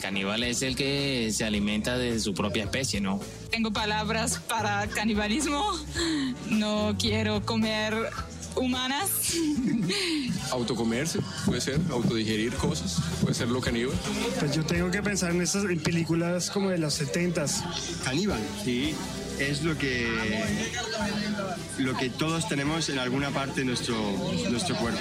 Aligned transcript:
Caníbal 0.00 0.42
es 0.42 0.62
el 0.62 0.76
que 0.76 1.30
se 1.32 1.44
alimenta 1.44 1.96
de 1.96 2.18
su 2.20 2.34
propia 2.34 2.64
especie, 2.64 3.00
¿no? 3.00 3.20
Tengo 3.50 3.72
palabras 3.72 4.38
para 4.48 4.86
canibalismo. 4.88 5.64
No 6.48 6.96
quiero 6.98 7.44
comer 7.44 7.94
humanas. 8.56 9.34
Autocomerse, 10.50 11.20
puede 11.46 11.60
ser, 11.60 11.80
autodigerir 11.90 12.54
cosas, 12.54 12.96
puede 13.20 13.34
ser 13.34 13.48
lo 13.48 13.60
caníbal. 13.60 13.96
Pues 14.38 14.54
yo 14.54 14.64
tengo 14.64 14.90
que 14.90 15.02
pensar 15.02 15.30
en 15.30 15.40
esas 15.40 15.64
en 15.64 15.80
películas 15.80 16.50
como 16.50 16.70
de 16.70 16.78
los 16.78 16.94
70 16.94 17.46
Caníbal, 18.04 18.40
sí, 18.64 18.94
es 19.40 19.62
lo 19.62 19.76
que 19.78 20.06
lo 21.78 21.96
que 21.96 22.10
todos 22.10 22.46
tenemos 22.46 22.90
en 22.90 22.98
alguna 22.98 23.30
parte 23.30 23.60
de 23.60 23.66
nuestro, 23.66 23.96
nuestro 24.50 24.76
cuerpo, 24.76 25.00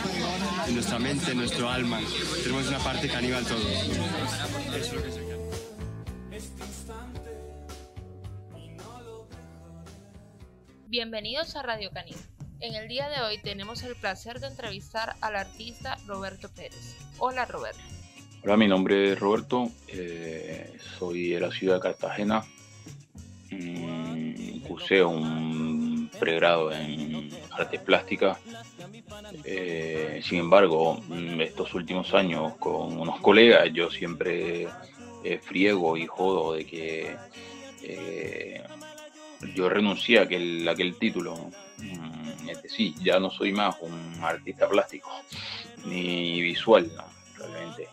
en 0.68 0.76
nuestra 0.76 0.98
mente, 0.98 1.32
en 1.32 1.38
nuestro 1.38 1.70
alma. 1.70 2.00
Tenemos 2.42 2.68
una 2.70 2.80
parte 2.80 3.10
caníbal 3.10 3.46
todos. 3.46 3.66
Es 3.66 4.94
lo 4.94 5.04
que 5.04 5.12
se 5.12 5.30
Bienvenidos 10.88 11.56
a 11.56 11.62
Radio 11.62 11.92
Canil. 11.92 12.18
En 12.62 12.76
el 12.76 12.88
día 12.88 13.10
de 13.10 13.22
hoy 13.22 13.40
tenemos 13.44 13.84
el 13.84 13.96
placer 13.96 14.40
de 14.40 14.48
entrevistar 14.48 15.16
al 15.22 15.36
artista 15.36 15.98
Roberto 16.08 16.50
Pérez. 16.50 16.96
Hola 17.20 17.46
Roberto. 17.46 17.82
Hola, 18.44 18.58
mi 18.58 18.68
nombre 18.68 19.12
es 19.12 19.20
Roberto, 19.20 19.70
eh, 19.90 20.78
soy 20.98 21.32
de 21.32 21.42
la 21.42 21.52
ciudad 21.52 21.76
de 21.76 21.82
Cartagena. 21.82 22.42
Cursé 24.68 25.04
un 25.04 26.10
pregrado 26.20 26.72
en 26.72 27.30
artes 27.52 27.82
plásticas. 27.82 28.38
Eh, 29.44 30.22
sin 30.24 30.40
embargo, 30.40 31.02
estos 31.40 31.74
últimos 31.74 32.14
años 32.14 32.56
con 32.58 32.98
unos 33.00 33.20
colegas 33.20 33.70
yo 33.74 33.90
siempre 33.90 34.68
eh, 35.24 35.40
friego 35.42 35.98
y 35.98 36.06
jodo 36.06 36.54
de 36.54 36.66
que 36.66 37.16
yo 39.56 39.70
renuncié 39.70 40.20
a 40.20 40.24
aquel, 40.24 40.68
a 40.68 40.72
aquel 40.72 40.98
título 40.98 41.50
Mm, 41.82 42.50
este, 42.50 42.70
sí, 42.70 42.96
ya 43.02 43.20
no 43.20 43.30
soy 43.30 43.52
más 43.52 43.76
un 43.82 44.20
artista 44.22 44.68
plástico, 44.68 45.10
ni 45.86 46.42
visual, 46.42 46.92
realmente. 47.38 47.88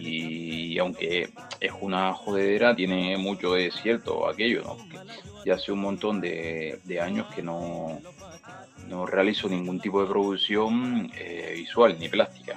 Y, 0.00 0.78
aunque 0.78 1.30
es 1.60 1.72
una 1.80 2.12
jodedera, 2.12 2.74
tiene 2.74 3.16
mucho 3.16 3.54
de 3.54 3.70
cierto 3.70 4.28
aquello, 4.28 4.62
¿no? 4.62 4.76
Porque 4.76 4.98
ya 5.44 5.54
hace 5.54 5.72
un 5.72 5.80
montón 5.80 6.20
de, 6.20 6.80
años 7.00 7.26
que 7.34 7.42
no, 7.42 8.00
no 8.88 9.06
realizo 9.06 9.48
ningún 9.48 9.80
tipo 9.80 10.02
de 10.02 10.08
producción 10.08 11.10
eh, 11.16 11.52
visual 11.56 11.96
ni 11.98 12.08
plástica. 12.08 12.56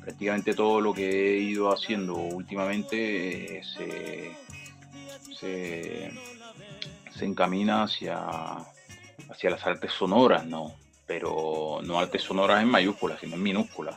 Prácticamente 0.00 0.54
todo 0.54 0.80
lo 0.80 0.92
que 0.92 1.36
he 1.36 1.38
ido 1.38 1.72
haciendo 1.72 2.14
últimamente 2.14 3.58
eh, 3.58 3.62
se 3.64 4.32
se 7.14 7.24
encamina 7.24 7.84
hacia, 7.84 8.18
hacia 9.30 9.50
las 9.50 9.66
artes 9.66 9.92
sonoras, 9.92 10.46
¿no? 10.46 10.74
Pero 11.06 11.80
no 11.82 11.98
artes 11.98 12.22
sonoras 12.22 12.62
en 12.62 12.68
mayúsculas, 12.68 13.20
sino 13.20 13.36
en 13.36 13.42
minúsculas. 13.42 13.96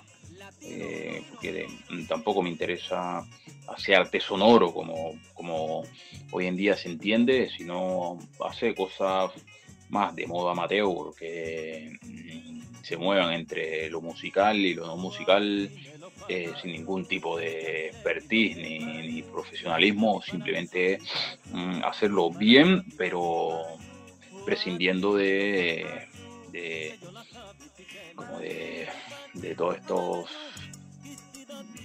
Eh, 0.68 1.22
porque 1.30 1.68
tampoco 2.08 2.42
me 2.42 2.50
interesa 2.50 3.26
hacer 3.68 3.96
arte 3.96 4.20
sonoro 4.20 4.74
como, 4.74 5.14
como 5.34 5.84
hoy 6.32 6.48
en 6.48 6.56
día 6.56 6.76
se 6.76 6.90
entiende, 6.90 7.50
sino 7.56 8.18
hacer 8.44 8.74
cosas 8.74 9.32
más 9.90 10.16
de 10.16 10.26
modo 10.26 10.50
amateur, 10.50 11.14
que 11.18 11.98
mm, 12.02 12.84
se 12.84 12.98
muevan 12.98 13.34
entre 13.34 13.90
lo 13.90 14.02
musical 14.02 14.58
y 14.58 14.74
lo 14.74 14.88
no 14.88 14.98
musical 14.98 15.70
eh, 16.28 16.52
sin 16.62 16.72
ningún 16.72 17.06
tipo 17.06 17.38
de 17.38 17.88
expertise 17.88 18.58
ni, 18.58 19.22
profesionalismo, 19.24 20.22
simplemente 20.22 21.00
mm, 21.52 21.84
hacerlo 21.84 22.32
bien, 22.32 22.84
pero 22.98 23.62
prescindiendo 24.46 25.16
de, 25.16 26.08
de, 26.56 27.00
como 28.16 28.40
de, 28.40 28.88
de 29.34 29.56
todos 29.56 29.78
estos 29.78 30.30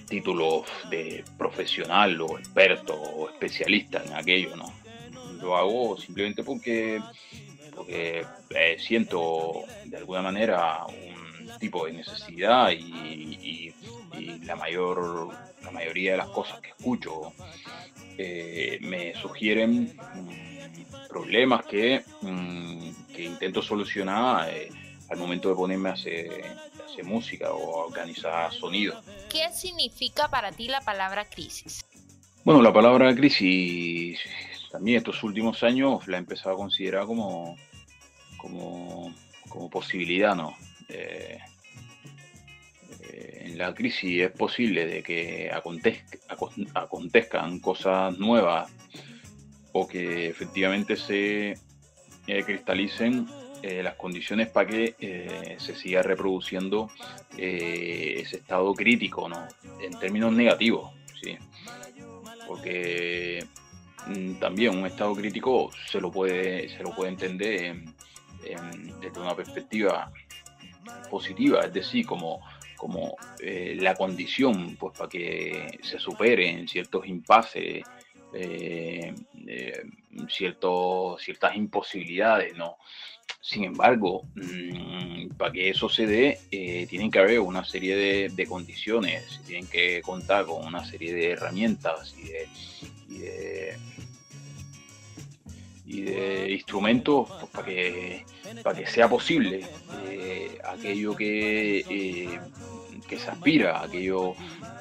títulos 0.08 0.64
de 0.90 1.24
profesional 1.38 2.20
o 2.20 2.38
experto 2.38 2.94
o 2.94 3.30
especialista 3.30 4.02
en 4.04 4.12
aquello, 4.14 4.56
¿no? 4.56 4.72
Lo 5.40 5.56
hago 5.56 5.96
simplemente 5.98 6.42
porque, 6.42 7.00
porque 7.74 8.26
eh, 8.50 8.76
siento 8.78 9.64
de 9.86 9.96
alguna 9.96 10.22
manera 10.22 10.84
un 10.86 11.58
tipo 11.58 11.86
de 11.86 11.92
necesidad 11.92 12.70
y, 12.70 13.74
la 14.44 14.56
mayor 14.56 15.28
la 15.62 15.70
mayoría 15.70 16.12
de 16.12 16.16
las 16.18 16.28
cosas 16.28 16.60
que 16.60 16.70
escucho 16.70 17.32
eh, 18.18 18.78
me 18.82 19.14
sugieren 19.14 19.96
mm, 20.14 21.08
problemas 21.08 21.64
que, 21.64 22.02
mm, 22.20 22.59
que, 23.20 23.26
intento 23.26 23.62
solucionar 23.62 24.48
eh, 24.50 24.70
al 25.10 25.18
momento 25.18 25.48
de 25.48 25.54
ponerme 25.54 25.90
a 25.90 25.92
hacer, 25.92 26.44
música 27.02 27.50
o 27.50 27.80
a 27.80 27.86
organizar 27.86 28.52
sonido. 28.52 29.00
¿Qué 29.30 29.50
significa 29.54 30.28
para 30.28 30.52
ti 30.52 30.68
la 30.68 30.82
palabra 30.82 31.24
crisis? 31.24 31.82
Bueno, 32.44 32.60
la 32.60 32.74
palabra 32.74 33.14
crisis 33.14 34.20
también 34.70 34.98
estos 34.98 35.22
últimos 35.22 35.62
años 35.62 36.06
la 36.08 36.16
he 36.16 36.20
empezado 36.20 36.54
a 36.54 36.58
considerar 36.58 37.06
como, 37.06 37.56
como, 38.36 39.14
como 39.48 39.70
posibilidad, 39.70 40.36
¿no? 40.36 40.54
Eh, 40.90 41.38
en 43.12 43.58
la 43.58 43.74
crisis 43.74 44.22
es 44.22 44.30
posible 44.30 44.86
de 44.86 45.02
que 45.02 45.50
acontezcan 46.76 47.60
cosas 47.60 48.18
nuevas 48.18 48.70
o 49.72 49.88
que 49.88 50.28
efectivamente 50.28 50.96
se 50.96 51.54
eh, 52.26 52.42
cristalicen 52.44 53.26
eh, 53.62 53.82
las 53.82 53.94
condiciones 53.94 54.48
para 54.48 54.68
que 54.68 54.94
eh, 54.98 55.56
se 55.58 55.74
siga 55.74 56.02
reproduciendo 56.02 56.90
ese 57.36 58.36
estado 58.36 58.74
crítico, 58.74 59.28
¿no? 59.28 59.46
En 59.80 59.98
términos 59.98 60.32
negativos, 60.32 60.90
¿sí? 61.22 61.36
Porque 62.46 63.44
mm, 64.06 64.34
también 64.34 64.76
un 64.76 64.86
estado 64.86 65.14
crítico 65.14 65.70
se 65.90 66.00
lo 66.00 66.10
puede, 66.10 66.68
se 66.68 66.82
lo 66.82 66.94
puede 66.94 67.10
entender 67.10 67.76
desde 69.00 69.20
una 69.20 69.36
perspectiva 69.36 70.10
positiva, 71.10 71.60
es 71.60 71.72
decir, 71.72 72.06
como 72.06 72.40
como 72.80 73.14
eh, 73.40 73.76
la 73.78 73.94
condición 73.94 74.74
pues 74.76 74.96
para 74.96 75.10
que 75.10 75.78
se 75.82 75.98
superen 75.98 76.66
ciertos 76.66 77.06
impases, 77.06 77.84
eh, 78.32 79.14
eh, 79.46 79.82
ciertas 80.28 81.56
imposibilidades, 81.56 82.56
¿no? 82.56 82.76
Sin 83.40 83.64
embargo, 83.64 84.24
mm, 84.34 85.30
para 85.36 85.52
que 85.52 85.70
eso 85.70 85.88
se 85.88 86.06
dé, 86.06 86.38
tienen 86.88 87.10
que 87.10 87.18
haber 87.18 87.40
una 87.40 87.64
serie 87.64 88.28
de, 88.28 88.46
condiciones, 88.46 89.40
tienen 89.46 89.66
que 89.66 90.02
contar 90.02 90.44
con 90.46 90.66
una 90.66 90.84
serie 90.84 91.14
de 91.14 91.30
herramientas 91.30 92.14
y 92.18 93.18
de, 93.18 93.76
de, 95.86 96.52
instrumentos 96.52 97.28
para, 97.52 97.64
que, 97.64 98.24
para 98.62 98.78
que 98.78 98.86
sea 98.86 99.08
posible 99.08 99.64
aquello 100.64 101.16
que 101.16 102.38
que 103.10 103.18
se 103.18 103.28
aspira, 103.28 103.82
aquello 103.82 104.34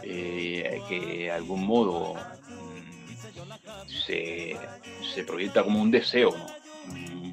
eh, 0.03 0.79
que 0.87 0.99
de 0.99 1.31
algún 1.31 1.65
modo 1.65 2.13
mm, 3.49 3.89
se, 5.13 5.23
proyecta 5.25 5.63
como 5.63 5.81
un 5.81 5.91
deseo. 5.91 6.35
Mm, 6.87 7.31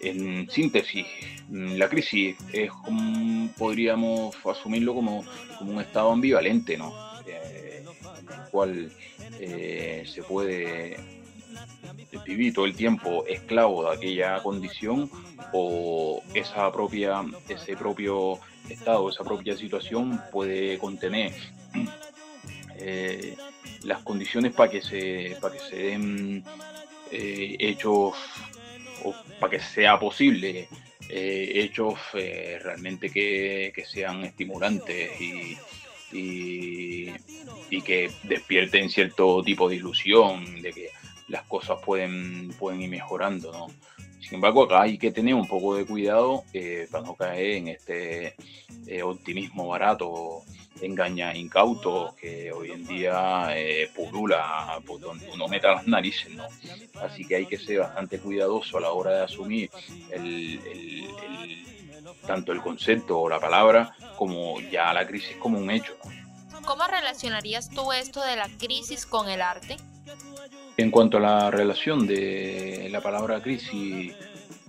en 0.00 0.50
síntesis, 0.50 1.06
mm, 1.48 1.76
la 1.76 1.88
crisis 1.88 2.36
es 2.52 2.70
como, 2.72 3.48
podríamos 3.56 4.34
asumirlo 4.44 4.94
como, 4.94 5.24
un 5.60 5.80
estado 5.80 6.10
ambivalente, 6.10 6.76
¿no? 6.76 6.92
Eh, 7.26 7.84
en 7.84 8.40
el 8.40 8.50
cual 8.50 8.92
eh, 9.38 10.04
se 10.06 10.22
puede 10.22 10.96
vivir 12.26 12.52
todo 12.52 12.66
el 12.66 12.74
tiempo 12.74 13.24
esclavo 13.26 13.84
de 13.84 13.96
aquella 13.96 14.42
condición 14.42 15.10
o 15.52 16.22
esa 16.34 16.70
propia, 16.72 17.24
ese 17.48 17.76
propio 17.76 18.38
estado, 18.68 19.08
esa 19.08 19.24
propia 19.24 19.56
situación 19.56 20.20
puede 20.30 20.78
contener 20.78 21.32
eh, 22.84 23.36
las 23.84 24.02
condiciones 24.02 24.52
para 24.52 24.70
que 24.70 24.82
se, 24.82 25.36
para 25.40 25.54
que 25.54 25.60
se 25.60 25.76
den 25.76 26.44
eh, 27.10 27.56
hechos 27.60 28.14
o 29.04 29.14
para 29.38 29.50
que 29.50 29.60
sea 29.60 29.98
posible 29.98 30.68
eh, 31.08 31.52
hechos 31.54 31.98
realmente 32.12 33.10
que, 33.10 33.72
sean 33.86 34.24
estimulantes 34.24 35.20
y, 35.20 35.56
y, 36.12 37.82
que 37.82 38.10
despierten 38.22 38.90
cierto 38.90 39.42
tipo 39.42 39.68
de 39.68 39.76
ilusión 39.76 40.60
de 40.62 40.72
que 40.72 40.90
las 41.28 41.42
cosas 41.44 41.78
pueden, 41.84 42.50
pueden 42.58 42.82
ir 42.82 42.90
mejorando, 42.90 43.52
¿no? 43.52 43.68
Sin 44.22 44.36
embargo, 44.36 44.64
acá 44.64 44.82
hay 44.82 44.98
que 44.98 45.10
tener 45.10 45.34
un 45.34 45.46
poco 45.46 45.74
de 45.74 45.84
cuidado 45.84 46.44
eh, 46.52 46.86
para 46.90 47.04
no 47.04 47.14
caer 47.14 47.56
en 47.56 47.68
este 47.68 48.36
eh, 48.86 49.02
optimismo 49.02 49.68
barato 49.68 50.42
engaña 50.80 51.36
incautos 51.36 52.14
que 52.14 52.50
hoy 52.50 52.70
en 52.70 52.86
día 52.86 53.48
eh, 53.56 53.90
pulula 53.94 54.80
por 54.86 55.00
donde 55.00 55.28
uno 55.30 55.46
meta 55.48 55.74
las 55.74 55.86
narices, 55.86 56.34
¿no? 56.34 56.46
Así 57.00 57.24
que 57.26 57.36
hay 57.36 57.46
que 57.46 57.58
ser 57.58 57.80
bastante 57.80 58.18
cuidadoso 58.18 58.78
a 58.78 58.80
la 58.80 58.90
hora 58.90 59.12
de 59.12 59.24
asumir 59.24 59.70
el, 60.10 60.60
tanto 62.26 62.52
el 62.52 62.60
concepto 62.62 63.20
o 63.20 63.28
la 63.28 63.38
palabra 63.38 63.94
como 64.16 64.60
ya 64.60 64.92
la 64.92 65.06
crisis 65.06 65.36
como 65.36 65.58
un 65.58 65.70
hecho. 65.70 65.96
¿Cómo 66.64 66.86
relacionarías 66.86 67.70
tú 67.70 67.92
esto 67.92 68.22
de 68.22 68.36
la 68.36 68.48
crisis 68.58 69.06
con 69.06 69.28
el 69.28 69.42
arte? 69.42 69.76
En 70.76 70.90
cuanto 70.90 71.18
a 71.18 71.20
la 71.20 71.50
relación 71.50 72.06
de 72.06 72.88
la 72.90 73.00
palabra 73.00 73.42
crisis 73.42 74.14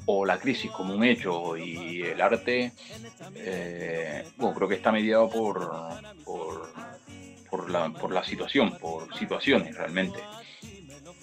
o 0.06 0.26
la 0.26 0.38
crisis 0.38 0.70
como 0.72 0.94
un 0.94 1.04
hecho 1.04 1.56
y 1.58 2.02
el 2.02 2.22
arte, 2.22 2.74
eh, 3.36 4.26
bueno, 4.38 4.56
creo 4.56 4.68
que 4.68 4.76
está 4.76 4.92
mediado 4.92 5.30
por, 5.30 5.72
por, 7.50 7.70
la, 7.70 7.90
por 7.90 8.12
la 8.12 8.24
situación, 8.24 8.78
por 8.80 9.16
situaciones 9.18 9.76
realmente. 9.76 10.20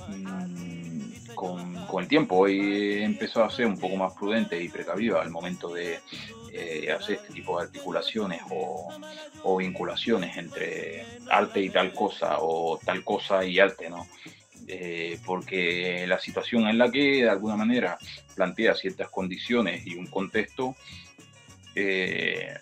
Mm, 0.08 1.34
con, 1.34 1.86
con, 1.86 2.02
el 2.02 2.08
tiempo 2.08 2.36
hoy 2.36 3.02
empezó 3.02 3.44
a 3.44 3.50
ser 3.50 3.66
un 3.66 3.78
poco 3.78 3.96
más 3.96 4.14
prudente 4.14 4.60
y 4.62 4.68
precavido 4.68 5.20
al 5.20 5.30
momento 5.30 5.68
de 5.74 6.00
eh, 6.52 6.96
este 7.00 7.32
tipo 7.32 7.58
de 7.58 7.66
articulaciones 7.66 8.42
o, 8.50 9.56
vinculaciones 9.56 10.36
entre 10.36 11.04
arte 11.30 11.60
y 11.60 11.70
tal 11.70 11.92
cosa 11.92 12.36
o 12.40 12.78
tal 12.84 13.02
cosa 13.04 13.44
y 13.44 13.58
arte, 13.58 13.90
¿no? 13.90 14.06
Eh, 14.66 15.18
porque 15.26 16.06
la 16.06 16.18
situación 16.20 16.68
en 16.68 16.78
la 16.78 16.90
que 16.90 17.22
de 17.22 17.30
alguna 17.30 17.56
manera 17.56 17.98
plantea 18.36 18.74
ciertas 18.74 19.08
condiciones 19.08 19.86
y 19.86 19.96
un 19.96 20.06
contexto 20.06 20.76
eh, 21.74 22.54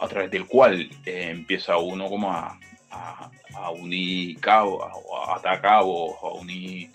a 0.00 0.08
través 0.08 0.30
del 0.30 0.46
cual 0.46 0.88
eh, 1.04 1.28
empieza 1.30 1.76
uno 1.78 2.08
como 2.08 2.32
a, 2.32 2.58
a, 2.90 3.70
unir 3.70 4.38
cabos, 4.40 4.84
a, 5.28 5.36
atar 5.36 5.60
cabos, 5.60 6.16
a 6.22 6.28
unir, 6.28 6.90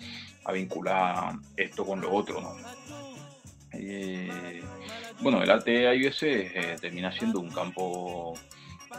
a 0.45 0.51
vincular 0.51 1.33
esto 1.57 1.85
con 1.85 2.01
lo 2.01 2.11
otro, 2.13 2.55
bueno, 5.21 5.43
el 5.43 5.49
arte 5.49 5.87
a 5.87 5.91
veces 5.91 6.79
termina 6.79 7.11
siendo 7.11 7.39
un 7.39 7.49
campo 7.49 8.33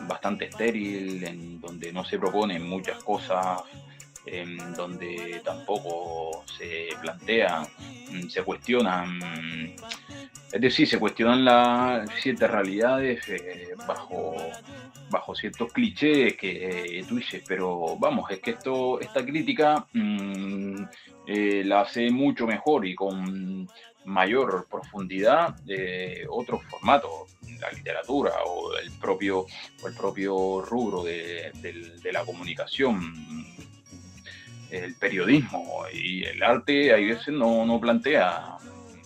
bastante 0.09 0.47
estéril, 0.47 1.23
en 1.25 1.61
donde 1.61 1.93
no 1.93 2.05
se 2.05 2.19
proponen 2.19 2.67
muchas 2.69 3.03
cosas 3.03 3.63
en 4.27 4.75
donde 4.75 5.41
tampoco 5.45 6.45
se 6.59 6.89
plantean, 7.01 7.67
mm, 8.11 8.29
se 8.29 8.43
cuestionan, 8.43 9.19
es 10.53 10.61
decir, 10.61 10.87
se 10.87 10.99
cuestionan 10.99 11.45
las 11.45 12.11
ciertas 12.21 12.51
realidades 12.51 13.29
eh, 13.29 13.71
bajo, 13.87 14.37
bajo 15.11 15.35
ciertos 15.35 15.73
clichés 15.73 16.37
que 16.37 16.99
eh, 16.99 17.05
tú 17.09 17.17
dices, 17.17 17.43
pero 17.47 17.97
vamos, 17.99 18.31
es 18.31 18.39
que 18.41 18.53
esto, 18.53 19.01
esta 19.01 19.25
crítica 19.25 19.87
mm, 19.93 20.85
eh, 21.27 21.63
la 21.65 21.81
hace 21.81 22.11
mucho 22.11 22.47
mejor 22.47 22.87
y 22.87 22.95
con 22.95 23.69
mayor 24.05 24.67
profundidad 24.71 25.55
de 25.61 26.27
otros 26.29 26.63
formatos, 26.65 27.37
la 27.61 27.71
literatura 27.71 28.33
o 28.47 28.77
el 28.77 28.91
propio, 28.93 29.47
o 29.83 29.89
el 29.89 29.95
propio 29.95 30.61
rubro 30.63 31.05
de, 31.05 31.53
la 32.13 32.25
comunicación 32.25 33.47
el 34.71 34.95
periodismo 34.95 35.85
y 35.93 36.25
el 36.25 36.43
arte 36.43 36.93
a 36.95 36.97
veces 36.97 37.29
no, 37.29 37.67
no 37.67 37.79
plantea 37.79 38.57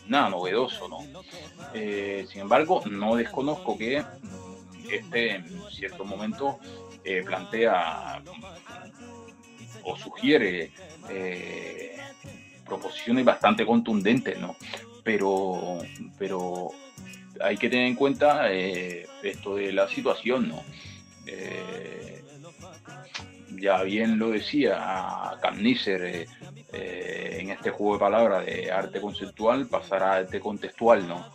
nada 0.09 0.31
novedoso, 0.31 0.89
¿no? 0.89 0.99
Eh, 1.75 2.25
sin 2.31 2.43
embargo, 2.43 2.83
no 2.89 3.17
desconozco 3.17 3.77
que 3.77 4.05
este 4.91 5.37
en 5.37 5.63
cierto 5.71 6.05
momento 6.05 6.59
eh, 7.05 7.23
plantea 7.25 8.23
o 9.83 9.97
sugiere 9.97 10.73
eh, 11.11 11.97
proposiciones 12.67 13.25
bastante 13.25 13.65
contundentes, 13.65 14.39
¿no? 14.39 14.57
Pero, 15.03 15.79
pero 16.19 16.71
hay 17.41 17.57
que 17.57 17.69
tener 17.69 17.87
en 17.87 17.95
cuenta 17.95 18.51
esto 18.51 19.57
de 19.57 19.73
la 19.73 19.89
situación, 19.89 20.49
¿no? 20.49 20.63
ya 23.59 23.83
bien 23.83 24.19
lo 24.19 24.31
decía 24.31 25.37
Camnícer 25.41 26.03
eh, 26.05 26.27
eh, 26.73 27.39
en 27.41 27.51
este 27.51 27.71
juego 27.71 27.95
de 27.95 28.01
palabras 28.01 28.47
de 28.47 28.71
arte 28.71 29.01
conceptual, 29.01 29.67
pasar 29.67 30.03
a 30.03 30.15
arte 30.15 30.41
contextual, 30.41 31.07
¿no? 31.07 31.27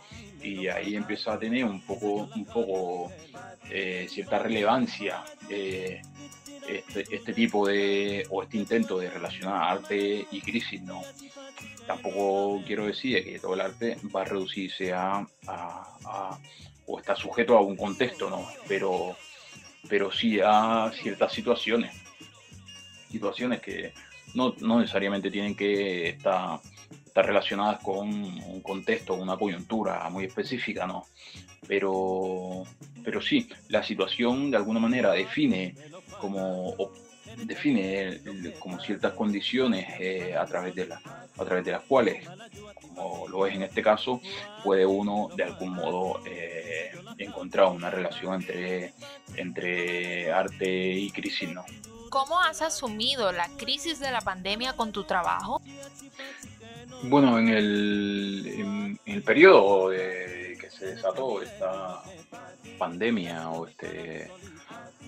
Y 0.42 0.68
ahí 0.68 0.96
empieza 0.96 1.34
a 1.34 1.38
tener 1.38 1.64
un 1.64 1.80
poco, 1.82 2.28
un 2.34 2.44
poco 2.44 3.12
eh, 3.70 4.06
cierta 4.08 4.40
relevancia 4.40 5.22
este, 6.68 7.04
este, 7.14 7.32
tipo 7.32 7.66
de, 7.66 8.26
o 8.30 8.42
este 8.42 8.56
intento 8.56 8.98
de 8.98 9.10
relacionar 9.10 9.72
arte 9.78 10.26
y 10.30 10.40
crisis, 10.40 10.82
¿no? 10.82 11.02
Tampoco 11.86 12.62
quiero 12.66 12.86
decir 12.86 13.22
que 13.24 13.38
todo 13.38 13.54
el 13.54 13.60
arte 13.60 13.96
va 14.14 14.22
a 14.22 14.24
reducirse 14.24 14.92
a, 14.92 15.26
a 15.46 16.38
o 16.86 16.98
está 16.98 17.14
sujeto 17.14 17.56
a 17.56 17.60
un 17.60 17.76
contexto, 17.76 18.28
¿no? 18.28 18.46
Pero, 18.68 19.16
pero 19.88 20.10
sí 20.12 20.40
a 20.44 20.90
ciertas 20.94 21.32
situaciones 21.32 22.02
situaciones 23.12 23.60
que 23.60 23.92
no, 24.34 24.54
necesariamente 24.78 25.30
tienen 25.30 25.54
que 25.54 26.08
estar, 26.08 26.58
estar, 27.04 27.26
relacionadas 27.26 27.80
con 27.82 28.08
un 28.08 28.60
contexto, 28.62 29.14
una 29.14 29.36
coyuntura 29.36 30.08
muy 30.08 30.24
específica, 30.24 30.86
¿no? 30.86 31.04
Pero, 31.68 32.64
pero 33.04 33.20
sí, 33.20 33.48
la 33.68 33.82
situación 33.82 34.50
de 34.50 34.56
alguna 34.56 34.80
manera 34.80 35.12
define 35.12 35.74
como 36.22 36.74
define 37.36 38.20
como 38.60 38.78
ciertas 38.80 39.12
condiciones 39.14 39.86
eh, 39.98 40.36
a 40.36 40.46
través 40.46 40.74
de 40.74 40.86
la, 40.86 41.00
a 41.38 41.44
través 41.44 41.64
de 41.64 41.72
las 41.72 41.82
cuales 41.82 42.28
como 42.80 43.26
lo 43.28 43.46
es 43.46 43.54
en 43.54 43.62
este 43.62 43.82
caso 43.82 44.20
puede 44.62 44.86
uno 44.86 45.28
de 45.36 45.42
algún 45.42 45.70
modo 45.70 46.20
eh, 46.24 46.92
encontrar 47.18 47.66
una 47.66 47.90
relación 47.90 48.34
entre 48.34 48.94
entre 49.36 50.32
arte 50.32 50.70
y 50.92 51.10
crisis 51.10 51.50
no 51.50 51.64
¿Cómo 52.10 52.38
has 52.38 52.60
asumido 52.60 53.32
la 53.32 53.48
crisis 53.56 53.98
de 53.98 54.12
la 54.12 54.20
pandemia 54.20 54.74
con 54.74 54.92
tu 54.92 55.04
trabajo? 55.04 55.62
Bueno, 57.04 57.38
en 57.38 57.48
el, 57.48 58.98
el 59.06 59.22
periodo 59.22 59.88
de 59.88 60.58
que 60.60 60.68
se 60.68 60.94
desató 60.94 61.40
esta 61.40 62.02
pandemia 62.78 63.48
o 63.48 63.66
este 63.66 64.30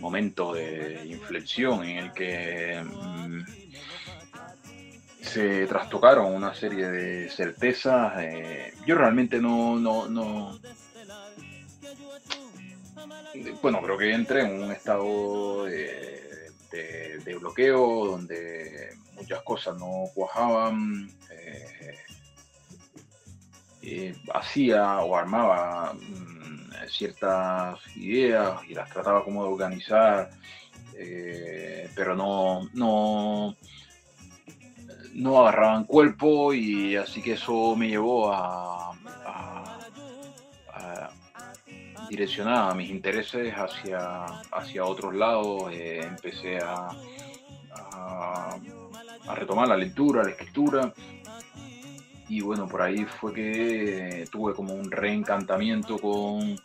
momento 0.01 0.55
de 0.55 1.05
inflexión 1.07 1.85
en 1.85 1.99
el 1.99 2.13
que 2.13 2.83
mm, 2.83 3.45
se 5.23 5.67
trastocaron 5.67 6.35
una 6.35 6.55
serie 6.55 6.89
de 6.89 7.29
certezas, 7.31 8.13
eh, 8.19 8.75
yo 8.87 8.95
realmente 8.95 9.41
no, 9.41 9.79
no, 9.79 10.09
no, 10.09 10.59
bueno, 13.63 13.81
creo 13.83 13.99
que 13.99 14.13
entré 14.13 14.43
en 14.43 14.63
un 14.63 14.73
estado 14.73 15.65
de 15.65 16.25
de, 17.25 17.37
bloqueo, 17.37 18.07
donde 18.07 18.97
muchas 19.15 19.43
cosas 19.43 19.77
no 19.79 20.05
cuajaban. 20.15 21.11
Eh, 23.87 24.15
hacía 24.33 25.01
o 25.01 25.15
armaba 25.15 25.93
mm, 25.93 26.44
ciertas 26.89 27.79
ideas 27.97 28.61
y 28.69 28.75
las 28.75 28.91
trataba 28.91 29.25
como 29.25 29.45
de 29.45 29.51
organizar, 29.51 30.31
eh, 30.97 31.89
pero 31.95 32.15
no, 32.15 32.69
no, 32.73 33.57
no 35.15 35.39
agarraban 35.41 35.85
cuerpo 35.85 36.53
y 36.53 36.97
así 36.97 37.23
que 37.23 37.33
eso 37.33 37.75
me 37.77 37.89
llevó 37.89 38.33
a, 38.33 38.93
direccionada 42.09 42.75
mis 42.75 42.91
intereses 42.91 43.53
hacia, 43.55 44.25
hacia 44.53 44.85
otros 44.85 45.15
lados, 45.15 45.73
eh, 45.73 46.01
empecé 46.05 46.59
a, 46.59 46.91
a, 47.73 48.57
retomar 49.35 49.69
la 49.69 49.77
lectura, 49.77 50.23
la 50.23 50.31
escritura, 50.31 50.93
y 52.29 52.41
bueno, 52.41 52.67
por 52.67 52.83
ahí 52.83 53.05
fue 53.05 53.33
que 53.35 54.25
tuve 54.31 54.55
como 54.55 54.75
un 54.75 54.91
reencantamiento 54.91 55.99
con, 55.99 56.57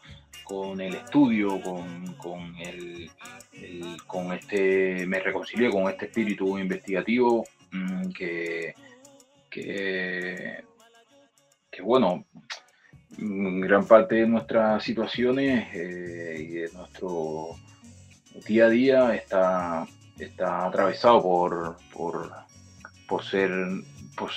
con 0.44 0.80
el 0.82 0.96
estudio, 0.96 1.62
con, 1.62 2.14
con, 2.14 2.56
el, 2.58 3.10
con 4.08 4.32
este, 4.34 5.06
me 5.06 5.20
reconcilié 5.20 5.70
con 5.70 5.90
este 5.90 6.06
espíritu 6.06 6.58
investigativo 6.58 7.46
mm, 7.72 8.10
que, 8.10 8.74
que, 9.50 10.64
que 11.70 11.82
bueno, 11.82 12.26
gran 13.18 13.86
parte 13.86 14.16
de 14.16 14.28
nuestras 14.28 14.84
situaciones 14.84 15.68
eh, 15.74 16.36
y 16.40 16.48
de 16.48 16.72
nuestro 16.74 17.50
día 18.48 18.66
a 18.66 18.70
día 18.70 19.16
está, 19.16 19.88
está 20.18 20.66
atravesado 20.66 21.22
por, 21.22 21.78
por, 21.92 22.32
por 23.08 23.24
ser 23.24 23.52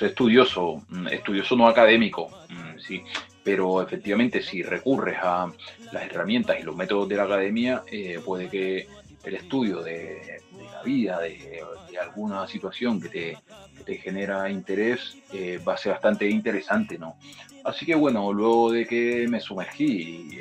estudioso, 0.00 0.82
mm, 0.88 1.08
estudioso 1.08 1.56
no 1.56 1.66
académico, 1.66 2.28
mm, 2.48 2.78
¿sí? 2.78 3.02
pero 3.44 3.82
efectivamente 3.82 4.42
si 4.42 4.62
recurres 4.62 5.18
a 5.20 5.50
las 5.92 6.04
herramientas 6.04 6.58
y 6.60 6.62
los 6.62 6.76
métodos 6.76 7.08
de 7.08 7.16
la 7.16 7.24
academia, 7.24 7.82
eh, 7.90 8.20
puede 8.24 8.48
que 8.48 8.86
el 9.24 9.34
estudio 9.34 9.82
de, 9.82 10.40
la 10.72 10.82
vida, 10.82 11.20
de, 11.20 11.62
alguna 12.00 12.46
situación 12.48 13.00
que 13.00 13.08
te, 13.08 13.38
te 13.84 13.96
genera 13.98 14.50
interés, 14.50 15.18
eh, 15.32 15.60
va 15.66 15.74
a 15.74 15.76
ser 15.76 15.92
bastante 15.92 16.28
interesante, 16.28 16.98
¿no? 16.98 17.16
Así 17.64 17.86
que 17.86 17.94
bueno, 17.94 18.32
luego 18.32 18.72
de 18.72 18.86
que 18.86 19.26
me 19.28 19.38
sumergí 19.38 20.40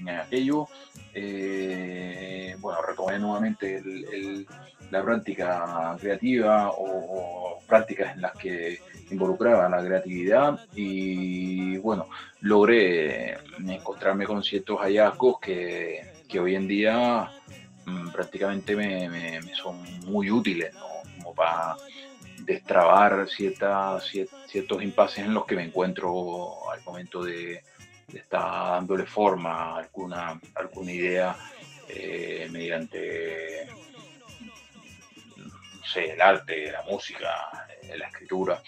en, 0.00 0.08
aquello, 0.08 0.68
eh, 1.14 2.56
bueno, 2.58 2.80
retomé 2.82 3.18
nuevamente 3.18 3.82
la 4.92 5.02
práctica 5.02 5.96
creativa 5.98 6.70
o, 6.70 7.58
prácticas 7.66 8.14
en 8.14 8.20
las 8.20 8.32
que 8.32 8.78
involucraba 9.10 9.66
la 9.68 9.82
creatividad. 9.82 10.60
Y 10.74 11.78
bueno, 11.78 12.08
logré 12.42 13.38
encontrarme 13.66 14.26
con 14.26 14.42
ciertos 14.42 14.78
hallazgos 14.80 15.40
que, 15.40 16.12
hoy 16.38 16.54
en 16.54 16.68
día 16.68 17.30
mm, 17.86 18.10
prácticamente 18.10 18.76
me, 18.76 19.40
son 19.54 19.82
muy 20.04 20.30
útiles, 20.30 20.74
Como 21.16 21.34
para 21.34 21.76
destrabar 22.40 23.26
ciertos 23.28 24.82
impases 24.82 25.24
en 25.24 25.32
los 25.32 25.46
que 25.46 25.56
me 25.56 25.64
encuentro 25.64 26.70
al 26.70 26.82
momento 26.82 27.24
de, 27.24 27.62
estar 28.12 28.72
dándole 28.72 29.06
forma 29.06 29.54
a 29.54 29.78
alguna, 29.78 30.38
alguna 30.54 30.92
idea 30.92 31.34
eh, 31.88 32.46
mediante 32.50 33.68
el 35.96 36.20
arte, 36.20 36.70
la 36.70 36.82
música, 36.82 37.66
eh, 37.82 37.96
la 37.96 38.08
escritura. 38.08 38.62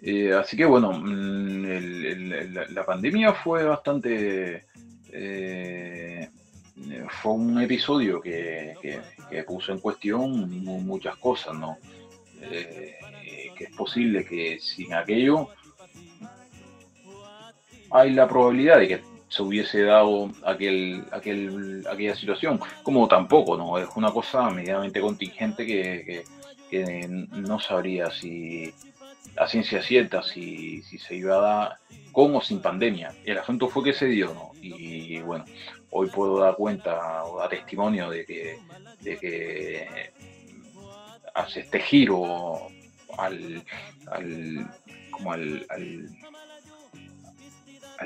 Eh, 0.00 0.32
así 0.32 0.56
que 0.56 0.64
bueno, 0.64 0.92
mm, 0.92 2.72
la 2.72 2.84
pandemia 2.84 3.32
fue 3.32 3.64
bastante... 3.64 4.66
fue 7.20 7.32
un 7.32 7.60
episodio 7.60 8.20
que, 8.20 8.74
que, 9.30 9.42
puso 9.44 9.72
en 9.72 9.80
cuestión 9.80 10.50
muchas 10.84 11.16
cosas, 11.16 11.54
¿no? 11.54 11.78
Eh, 12.40 13.50
que 13.56 13.64
es 13.64 13.76
posible 13.76 14.24
que 14.24 14.60
sin 14.60 14.94
aquello 14.94 15.48
hay 17.90 18.12
la 18.12 18.28
probabilidad 18.28 18.78
de 18.78 18.88
que 18.88 19.02
se 19.28 19.42
hubiese 19.42 19.82
dado 19.82 20.30
aquel, 20.44 21.04
aquel, 21.12 21.86
aquella 21.90 22.14
situación, 22.14 22.60
como 22.82 23.06
tampoco, 23.08 23.56
¿no? 23.56 23.78
Es 23.78 23.88
una 23.94 24.10
cosa 24.10 24.48
medianamente 24.50 25.00
contingente 25.00 25.66
que, 25.66 26.24
no 27.30 27.58
sabría 27.60 28.10
si 28.10 28.74
a 29.38 29.46
ciencia 29.46 29.82
cierta 29.82 30.22
si, 30.22 30.82
si, 30.82 30.98
se 30.98 31.16
iba 31.16 31.36
a 31.36 31.40
dar 31.40 31.76
con 32.12 32.34
o 32.36 32.42
sin 32.42 32.60
pandemia. 32.60 33.14
El 33.24 33.38
asunto 33.38 33.68
fue 33.68 33.84
que 33.84 33.94
se 33.94 34.06
dio, 34.06 34.34
¿no? 34.34 34.50
Y 34.60 35.18
bueno, 35.20 35.44
hoy 35.90 36.08
puedo 36.08 36.38
dar 36.38 36.56
cuenta 36.56 37.24
o 37.24 37.38
dar 37.38 37.48
testimonio 37.48 38.10
de 38.10 38.26
que, 38.26 38.58
de 39.00 39.16
que 39.16 40.12
hace 41.34 41.60
este 41.60 41.80
giro 41.80 42.68
al, 43.16 43.64
como 45.10 45.32
al, 45.32 45.66
al, 45.70 46.08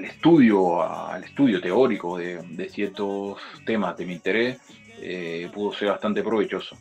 estudio, 0.05 0.83
al 0.83 1.25
estudio 1.25 1.61
teórico 1.61 2.19
de, 2.19 2.69
ciertos 2.71 3.41
temas 3.65 3.97
de 3.97 4.07
mi 4.07 4.15
interés, 4.15 4.59
eh, 4.99 5.51
pudo 5.53 5.73
ser 5.73 5.89
bastante 5.89 6.23
provechoso. 6.23 6.77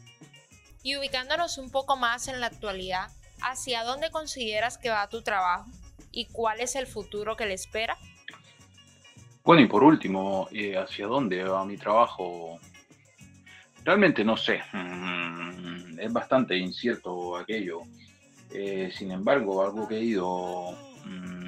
Y 0.84 0.98
ubicándonos 0.98 1.58
un 1.58 1.70
poco 1.70 1.96
más 1.96 2.28
en 2.28 2.40
la 2.40 2.48
actualidad, 2.48 3.10
¿hacia 3.42 3.84
dónde 3.84 4.10
consideras 4.10 4.78
que 4.78 4.90
va 4.90 5.08
tu 5.10 5.22
trabajo 5.22 5.70
y 6.12 6.26
cuál 6.26 6.60
es 6.60 6.76
el 6.76 6.88
futuro 6.88 7.36
que 7.36 7.46
le 7.46 7.54
espera? 7.54 7.98
Bueno, 9.44 9.64
y 9.64 9.68
por 9.68 9.84
último, 9.84 10.48
eh, 10.52 10.78
¿hacia 10.78 11.08
dónde 11.08 11.44
va 11.44 11.66
mi 11.66 11.78
trabajo? 11.78 12.60
Realmente 13.84 14.24
no 14.24 14.38
sé. 14.38 14.62
Mm, 14.74 16.00
es 16.00 16.14
bastante 16.14 16.56
incierto 16.56 17.36
aquello. 17.38 17.82
Eh, 18.54 18.92
sin 18.96 19.12
embargo, 19.12 19.64
algo 19.64 19.88
que 19.88 19.96
he 19.96 20.04
ido 20.04 20.72
mm, 21.06 21.41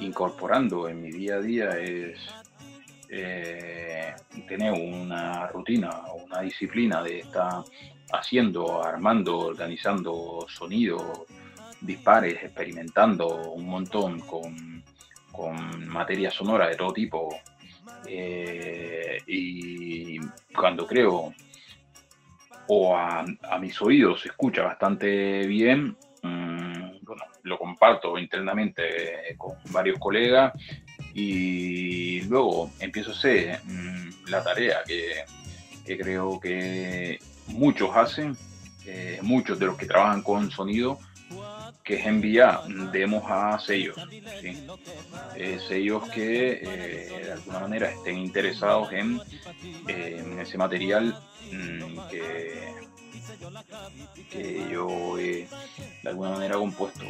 incorporando 0.00 0.88
en 0.88 1.00
mi 1.02 1.10
día 1.10 1.36
a 1.36 1.40
día 1.40 1.70
es 1.78 2.18
eh, 3.08 4.14
tener 4.48 4.72
una 4.72 5.46
rutina, 5.48 5.90
una 6.26 6.40
disciplina 6.40 7.02
de 7.02 7.20
estar 7.20 7.64
haciendo, 8.12 8.82
armando, 8.84 9.38
organizando 9.38 10.46
sonidos, 10.48 11.22
dispares, 11.80 12.42
experimentando 12.42 13.52
un 13.52 13.66
montón 13.66 14.20
con, 14.20 14.84
con 15.32 15.88
materia 15.88 16.30
sonora 16.30 16.68
de 16.68 16.76
todo 16.76 16.92
tipo. 16.92 17.28
Eh, 18.06 19.18
y 19.26 20.18
cuando 20.54 20.86
creo 20.86 21.34
o 22.72 22.96
a, 22.96 23.24
mis 23.60 23.82
oídos 23.82 24.20
se 24.22 24.28
escucha 24.28 24.62
bastante 24.62 25.46
bien, 25.46 25.96
lo 27.42 27.58
comparto 27.58 28.18
internamente 28.18 29.34
con 29.36 29.56
varios 29.70 29.98
colegas. 29.98 30.52
Y 31.14 32.20
luego 32.22 32.70
empiezo 32.78 33.10
a 33.10 33.14
hacer 33.14 33.60
mm, 33.64 34.30
la 34.30 34.42
tarea 34.42 34.82
que, 34.86 35.24
creo 35.96 36.38
que 36.38 37.18
muchos 37.48 37.90
hacen, 37.96 38.36
eh, 38.86 39.18
muchos 39.22 39.58
de 39.58 39.66
los 39.66 39.76
que 39.76 39.86
trabajan 39.86 40.22
con 40.22 40.50
sonido, 40.50 40.98
que 41.82 41.96
es 41.96 42.06
enviar 42.06 42.62
demos 42.92 43.24
a 43.28 43.58
sellos, 43.58 43.96
eh, 45.34 45.58
sellos 45.66 46.08
que 46.10 46.60
eh, 46.62 47.22
de 47.24 47.32
alguna 47.32 47.60
manera 47.60 47.90
estén 47.90 48.18
interesados 48.18 48.92
en, 48.92 49.20
ese 50.38 50.56
material 50.58 51.16
mm, 51.52 52.08
que, 52.10 52.89
yo 54.70 55.18
he 55.18 55.46
de 56.02 56.08
alguna 56.08 56.30
manera 56.30 56.56
compuesto. 56.56 57.04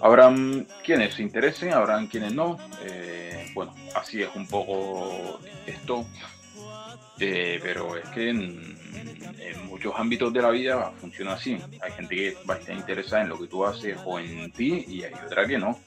Habrán 0.00 0.66
quienes 0.84 1.14
se 1.14 1.22
interesen, 1.22 1.72
habrán 1.72 2.06
quienes 2.06 2.32
no. 2.32 2.58
Eh, 2.84 3.50
bueno, 3.54 3.74
así 3.94 4.22
es 4.22 4.30
un 4.34 4.46
poco 4.46 5.40
esto. 5.66 6.06
pero 7.18 7.96
es 7.96 8.08
que 8.10 8.30
en, 8.30 8.76
en 9.38 9.66
muchos 9.66 9.94
ámbitos 9.96 10.32
de 10.32 10.42
la 10.42 10.50
vida 10.50 10.92
funciona 11.00 11.34
así. 11.34 11.58
Hay 11.80 11.92
gente 11.92 12.14
que 12.14 12.36
va 12.48 12.54
a 12.54 12.58
estar 12.58 12.74
interesada 12.74 13.22
en 13.22 13.28
lo 13.28 13.38
que 13.38 13.46
tú 13.46 13.64
haces 13.64 13.98
o 14.04 14.18
en 14.18 14.50
ti 14.52 14.84
y 14.88 15.04
hay 15.04 15.12
otra 15.24 15.46
que 15.46 15.58
no. 15.58 15.78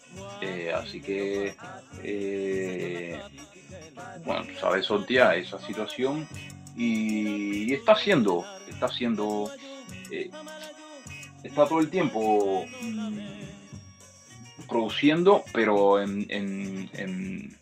Eh, 0.42 0.72
así 0.74 1.02
que, 1.02 1.56
eh, 2.04 3.20
bueno, 4.26 4.46
sabes 4.60 4.86
sortear 4.86 5.38
esa 5.38 5.60
situación 5.60 6.28
y, 6.76 7.74
está 7.74 7.94
haciendo, 7.94 8.46
está 8.68 8.88
haciendo, 8.88 9.52
eh, 10.12 10.30
está 11.44 11.68
todo 11.68 11.80
el 11.80 11.90
tiempo 11.90 12.66
mm, 12.82 13.20
produciendo, 14.68 15.44
pero 15.54 16.02
en, 16.02 16.26
en 16.30 17.56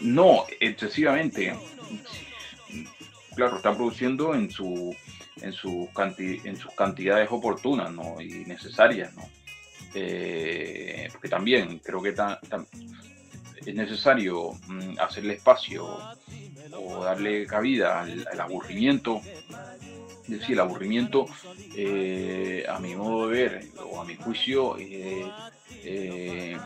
no 0.00 0.44
excesivamente 0.60 1.54
claro, 3.34 3.56
está 3.56 3.74
produciendo 3.74 4.34
en, 4.34 4.50
su, 4.50 4.94
en, 5.40 5.52
su 5.52 5.88
en 5.96 6.56
sus 6.56 6.72
cantidades 6.74 7.28
oportunas 7.30 7.92
y 8.20 8.44
necesarias. 8.46 9.14
¿no? 9.14 9.22
Eh, 9.94 11.08
porque 11.12 11.28
también 11.28 11.78
creo 11.78 12.02
que 12.02 12.14
es 13.66 13.74
necesario 13.74 14.52
mm, 14.66 14.98
hacerle 14.98 15.34
espacio 15.34 15.98
o 16.74 17.04
darle 17.04 17.46
cabida 17.46 18.00
al, 18.00 18.40
aburrimiento. 18.40 19.20
Es 20.24 20.40
decir, 20.40 20.52
el 20.52 20.60
aburrimiento, 20.60 21.26
eh, 21.76 22.64
a 22.68 22.78
mi 22.78 22.94
modo 22.94 23.28
de 23.28 23.34
ver 23.34 23.68
o 23.90 24.00
a 24.00 24.04
mi 24.04 24.16
juicio, 24.16 24.76
eh, 24.78 26.56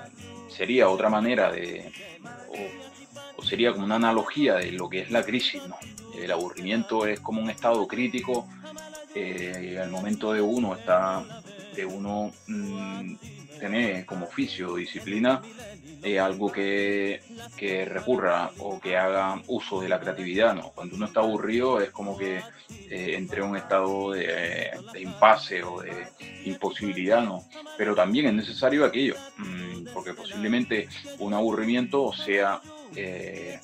sería 0.48 0.88
otra 0.88 1.08
manera 1.08 1.50
de, 1.50 1.90
o, 3.36 3.42
sería 3.42 3.72
como 3.72 3.84
una 3.84 3.96
analogía 3.96 4.56
de 4.56 4.72
lo 4.72 4.88
que 4.88 5.00
es 5.00 5.10
la 5.10 5.24
crisis, 5.24 5.62
¿no? 5.66 5.76
El 6.16 6.30
aburrimiento 6.30 7.06
es 7.06 7.20
como 7.20 7.42
un 7.42 7.50
estado 7.50 7.86
crítico 7.86 8.46
eh, 9.14 9.78
al 9.82 9.90
momento 9.90 10.32
de 10.32 10.42
uno 10.42 10.74
está 10.74 11.24
de 11.74 11.86
uno 11.86 12.32
mm, 12.46 13.14
tener 13.58 14.04
como 14.04 14.26
oficio 14.26 14.76
disciplina 14.76 15.40
algo 16.14 16.52
que, 16.52 17.20
recurra 17.88 18.50
o 18.58 18.78
que 18.80 18.96
haga 18.96 19.42
uso 19.48 19.80
de 19.80 19.88
la 19.88 19.98
creatividad. 19.98 20.54
¿no? 20.54 20.70
Cuando 20.70 20.96
uno 20.96 21.06
está 21.06 21.20
aburrido 21.20 21.80
es 21.80 21.90
como 21.90 22.16
que 22.16 22.36
eh, 22.90 23.14
entre 23.16 23.42
un 23.42 23.56
estado 23.56 24.12
de, 24.12 24.70
impasse 25.00 25.62
o 25.64 25.80
de 25.80 26.06
imposibilidad, 26.44 27.22
¿no? 27.22 27.44
pero 27.76 27.94
también 27.94 28.26
es 28.26 28.34
necesario 28.34 28.84
aquello, 28.84 29.16
mm, 29.38 29.86
porque 29.92 30.14
posiblemente 30.14 30.88
un 31.18 31.34
aburrimiento 31.34 32.12
sea 32.12 32.60
eh, 32.94 33.58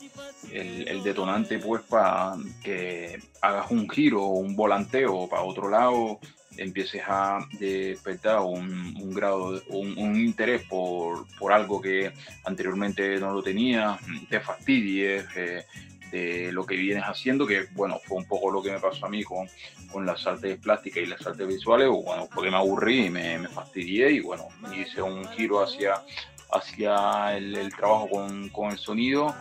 el, 0.52 1.02
detonante 1.02 1.58
pues 1.58 1.82
para 1.82 2.34
que 2.62 3.18
hagas 3.40 3.70
un 3.70 3.88
giro 3.88 4.22
o 4.22 4.38
un 4.38 4.54
volanteo 4.54 5.28
para 5.28 5.42
otro 5.42 5.70
lado 5.70 6.18
empieces 6.56 7.02
a 7.06 7.47
despertar 7.59 8.40
un, 8.40 9.12
grado, 9.14 9.62
un, 9.68 10.16
interés 10.16 10.62
por, 10.68 11.26
por, 11.38 11.52
algo 11.52 11.80
que 11.80 12.12
anteriormente 12.44 13.18
no 13.18 13.32
lo 13.32 13.42
tenías, 13.42 13.99
te 14.28 14.40
fastidies 14.40 15.25
eh, 15.37 15.64
de 16.11 16.52
lo 16.52 16.66
que 16.66 16.76
vienes 16.76 17.04
haciendo, 17.04 17.47
que 17.47 17.66
bueno, 17.73 17.99
fue 18.04 18.18
un 18.18 18.26
poco 18.26 18.50
lo 18.50 18.62
que 18.62 18.71
me 18.71 18.78
pasó 18.78 19.06
a 19.06 19.09
mí 19.09 19.23
con, 19.23 19.49
con 19.90 20.04
las 20.04 20.26
artes 20.26 20.59
plásticas 20.59 21.02
y 21.02 21.06
las 21.06 21.26
artes 21.26 21.47
visuales, 21.47 21.88
bueno, 21.88 22.28
porque 22.32 22.50
me 22.50 22.56
aburrí 22.56 23.09
me, 23.09 23.38
me 23.38 23.49
fastidié 23.49 24.12
y 24.12 24.21
bueno, 24.21 24.49
hice 24.76 25.00
un 25.00 25.26
giro 25.30 25.62
hacia, 25.62 26.02
hacia 26.50 27.37
el, 27.37 27.73
trabajo 27.75 28.11
con, 28.11 28.49
con, 28.50 28.71
el 28.71 28.78
sonido 28.78 29.35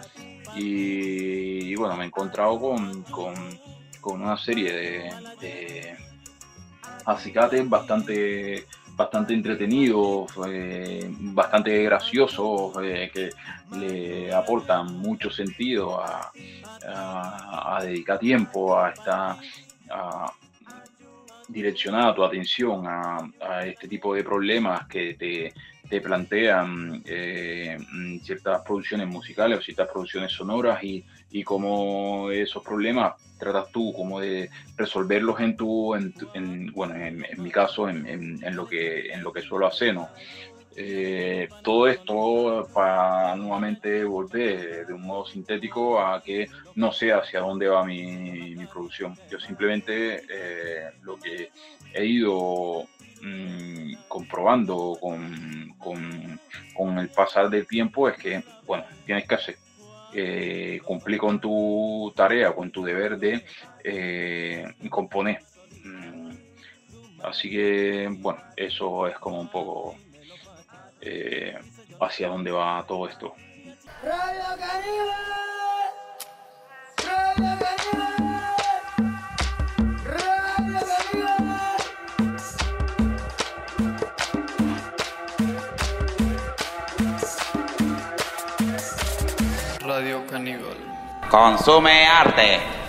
y, 0.56 1.75
bueno, 1.75 1.96
me 1.96 2.03
he 2.03 2.08
encontrado 2.08 2.60
con, 2.60 3.03
con, 3.03 4.22
una 4.22 4.38
serie 4.38 4.74
de 4.74 6.11
acicates 7.05 7.67
bastante 7.70 8.65
bastante 8.96 9.34
entretenidos, 9.34 10.31
eh, 10.48 11.10
bastante 11.10 11.84
graciosos, 11.84 12.74
eh, 12.84 13.10
que 13.12 13.29
le 13.77 14.34
aportan 14.34 14.98
mucho 14.98 15.29
sentido 15.29 16.00
a, 16.00 16.31
dedicar 17.81 18.20
tiempo 18.20 18.77
a 18.77 18.89
esta 18.89 19.38
direccionar 21.51 22.15
tu 22.15 22.24
atención 22.24 22.84
a, 22.88 23.29
este 23.65 23.88
tipo 23.88 24.15
de 24.15 24.24
problemas 24.24 24.88
que 24.88 25.13
te, 25.15 25.53
te 25.89 26.01
plantean 26.01 27.01
eh, 27.05 27.77
ciertas 28.24 28.62
producciones 28.62 29.08
musicales 29.08 29.60
o 29.60 29.62
ciertas 29.62 29.89
producciones 29.89 30.31
sonoras 30.31 30.84
y, 30.84 31.05
y 31.31 31.43
cómo 31.43 32.31
esos 32.31 32.63
problemas 32.63 33.13
tratas 33.38 33.72
tú 33.72 33.91
como 33.93 34.20
de 34.20 34.50
resolverlos 34.77 35.39
en 35.39 35.58
tu, 35.58 35.96
en, 35.96 36.13
en 36.34 36.72
bueno, 36.74 36.96
en, 36.96 37.25
en, 37.25 37.41
mi 37.41 37.50
caso, 37.50 37.89
en, 37.89 38.05
en, 38.08 38.55
lo 38.55 38.67
que, 38.67 39.12
en 39.12 39.24
lo 39.24 39.34
que 39.34 39.41
suelo 39.41 39.67
hacer, 39.67 39.96
¿no? 39.96 40.10
Eh, 40.75 41.50
todo 41.62 41.88
esto 41.88 42.70
para 42.74 43.36
nuevamente 43.36 44.06
volver 44.06 44.86
de 44.88 44.94
un 44.94 45.01
modo 45.01 45.25
sintético 45.25 46.00
a 46.00 46.24
que 46.24 46.48
no 46.75 46.94
sé 46.94 47.12
hacia 47.12 47.42
dónde 47.42 47.68
va 47.68 47.84
mi, 47.84 48.56
producción. 48.68 49.18
Yo 49.30 49.40
simplemente 49.40 50.24
eh, 50.30 50.92
lo 51.01 51.18
que 51.18 51.50
he 51.94 52.06
ido 52.06 52.86
mmm, 53.22 53.94
comprobando 54.08 54.98
con, 55.00 55.74
con, 55.78 56.40
con, 56.74 57.00
el 57.00 57.10
pasar 57.10 57.50
del 57.50 57.68
tiempo 57.68 58.08
es 58.08 58.18
que, 58.18 58.42
bueno, 58.66 58.86
tienes 59.06 59.28
que 59.28 59.36
hacer 59.36 59.58
eh, 60.13 60.80
cumplir 60.84 61.20
con 61.20 61.40
tu 61.40 62.12
tarea, 62.16 62.54
con 62.54 62.72
tu 62.72 62.84
deber 62.84 63.18
de 63.18 63.44
eh, 63.84 64.66
componer. 64.90 65.40
Mm, 65.84 66.32
así 67.24 67.50
que, 67.50 68.10
bueno, 68.20 68.42
eso 68.56 69.08
es 69.08 69.18
como 69.20 69.42
un 69.42 69.50
poco 69.50 69.96
eh, 71.01 71.58
hacia 72.00 72.27
dónde 72.27 72.51
va 72.51 72.86
todo 72.88 73.08
esto. 73.08 73.36
Radio 74.03 74.43
Radio 74.58 75.22
Radio 89.81 90.25
Caníbal. 90.27 90.77
Consume 91.29 92.05
arte. 92.08 92.81